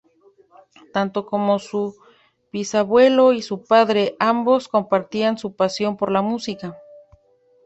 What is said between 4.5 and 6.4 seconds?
compartían su pasión por la